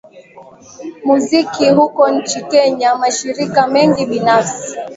muziki 1.05 1.69
huko 1.69 2.09
nchini 2.09 2.43
kenya 2.49 2.95
mashirika 2.95 3.67
mengi 3.67 4.05
binafsi 4.05 4.73